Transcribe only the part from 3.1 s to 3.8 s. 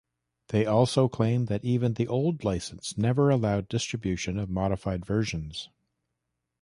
allowed